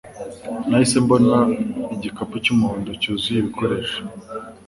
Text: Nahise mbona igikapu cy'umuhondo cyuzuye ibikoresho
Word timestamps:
Nahise 0.69 0.97
mbona 1.05 1.37
igikapu 1.95 2.35
cy'umuhondo 2.43 2.91
cyuzuye 3.01 3.37
ibikoresho 3.39 3.99